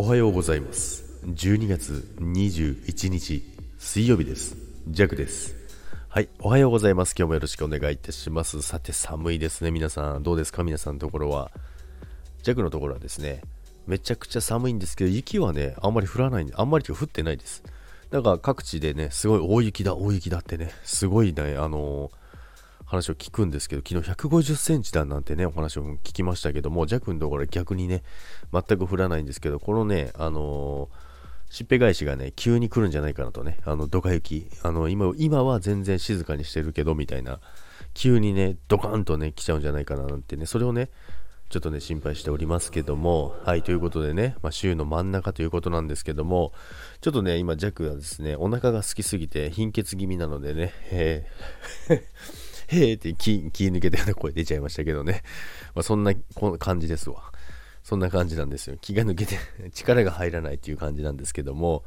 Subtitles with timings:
[0.00, 1.02] おはようございます。
[1.24, 3.42] 12月21日
[3.78, 4.56] 水曜日です。
[4.86, 5.56] ジャックです。
[6.08, 7.16] はいおはようございます。
[7.18, 8.62] 今日もよろしくお願いいたします。
[8.62, 9.72] さて寒いですね。
[9.72, 10.62] 皆さんどうですか？
[10.62, 11.50] 皆さんのところは。
[12.44, 13.42] ジャックのところはですね
[13.88, 17.64] めちゃくちゃ寒いんですけど雪はねあんまり降らないあんまり降ってないです。
[18.10, 22.27] だから各地でねすごい大雪だ大雪だってねすごいねあのー
[22.88, 28.02] 話を聞くんですけど、昨日150センチだなんてね、お話を聞きましたけども、弱のところ逆にね、
[28.50, 37.40] 全く降らないんですけど、このね、あのー、しっぺ返しがね、急に来るんじゃないかなとね、あの、ドカ雪、あの、今、今は全然静かにしてるけど、みたいな、
[37.92, 40.88] 急にね、ドカンとね、来ちゃうんじゃないかななんてね、それをね、
[41.50, 46.52] ちょっとね、心配しておりますけども、はい、ということでね、まあ、週の真ん中ということなんですけども、
[47.02, 55.22] ちょっとね、今、弱がですね、お腹が空きすぎて貧血気味なのでね、えーへーって気気抜けたような声出ちゃいましたけどね。
[55.74, 56.12] まあ、そんな
[56.58, 57.32] 感じですわ。
[57.82, 58.76] そんな感じなんですよ。
[58.80, 59.38] 気が抜けて
[59.72, 61.84] 力が入らないっていう感じなんですけども、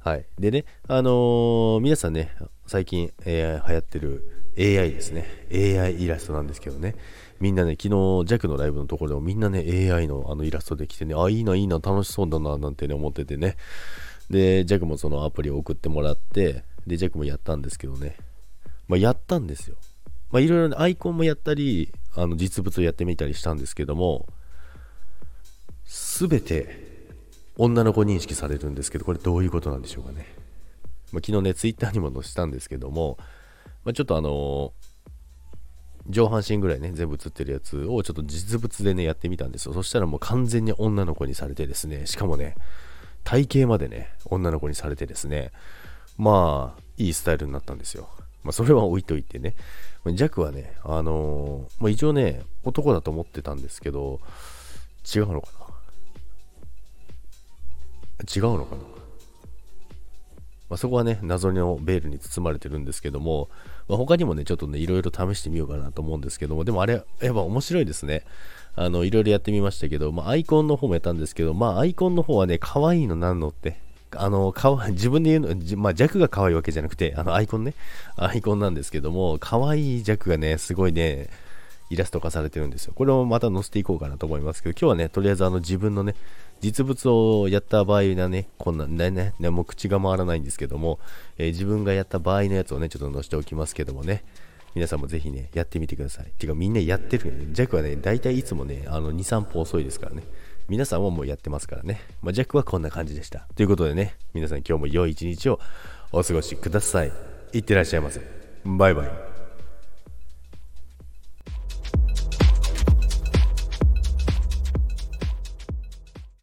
[0.00, 0.26] はい。
[0.38, 5.26] でね、あのー、皆さんね、最近、えー、流行ってる AI ですね。
[5.52, 6.96] AI イラストなんですけどね。
[7.40, 9.60] みんなね、昨日、弱のライブのところでもみんなね、
[9.92, 13.56] AI のあのイラストできてね、あ、いいな、いいな、楽しそうだな、なんてね、思っててね。
[14.30, 18.16] で、ジャックもそのアプリを送ってもらって、で、ジャックもやったんですけどね。
[18.88, 19.76] まあ、やったんですよ。
[20.30, 24.26] まあ、いろいろ、アイコンもやったり、あの実物をやってみたりしたんですけども、
[25.84, 27.08] すべて
[27.56, 30.26] 女の子認識されるんですけど、これどういうことなんでしょうかね。
[31.12, 33.16] まあ、昨日ね、ツイッターにも載せたんですけども、
[33.84, 39.72] まあ、ちょっとあのー、上半身ぐらいね、全部映ってるやつをちょっと実物でね、やってみたんですよ。
[39.72, 42.56] そしたらもう完全に女の子にされてですね、しかもね、
[43.22, 45.52] 体型までね、女の子にされてですね、
[46.18, 48.08] まあ、いいスタイルになったんですよ。
[48.44, 49.56] まあ、それは置いといてね。
[50.14, 54.20] 弱はね、あのー、まあ、一応ね、男だと思ってたんですけど、
[55.14, 55.64] 違うのかな？
[58.34, 58.82] 違うのかな、
[60.68, 63.48] まあ、そこはね、謎のベールに包まれてるんですけども、
[63.88, 68.24] まあ、他にもね、ちょっとね、いろいろ試してみようかなと思うんですけども、でもあれ、やっぱ面白いですね。
[68.76, 73.78] あの、いろいろやってみましたけど、まあ、アイコンの方もやったんですけど、まあ、アイコンの方はね、可愛いのなんのって、
[74.16, 77.74] あの、顔、 自分で言うの、まあ、弱が可愛いわけじゃなくて、あの、アイコンね、
[78.16, 81.28] アイコンなんですけども、可愛い弱がね、すごいね、
[81.90, 82.92] イラスト化されてるんですよ。
[82.94, 86.14] これをまた載せていこうかなと思いますけど、今日はね、とりあえずあの自分のね、
[86.60, 90.98] 実物をやった場合はね、こんな、ね、ね、もう口が回らないんですけども、
[91.36, 94.24] えー、自分がやった場合のやつをね、ちょっと載せておきますけどもね、
[94.74, 96.32] 皆さんもぜひね、やってみてください。
[96.36, 97.48] てかみんなやってるね。
[97.52, 100.24] 弱はね、大体いつもね、あの、2、3歩遅いですからね。
[100.68, 102.00] 皆さんはもうやってますからね。
[102.22, 103.46] まあ、ジャックはこんな感じでした。
[103.54, 105.60] ということでね、皆さん今日も良い一日を
[106.12, 107.12] お過ごしください。
[107.52, 108.20] いってらっしゃいませ。
[108.64, 109.33] バイバイ。